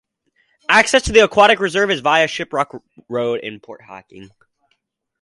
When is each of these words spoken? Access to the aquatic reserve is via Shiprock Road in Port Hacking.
Access 0.67 1.03
to 1.03 1.11
the 1.11 1.19
aquatic 1.19 1.59
reserve 1.59 1.91
is 1.91 1.99
via 1.99 2.25
Shiprock 2.25 2.81
Road 3.07 3.41
in 3.41 3.59
Port 3.59 3.83
Hacking. 3.83 4.31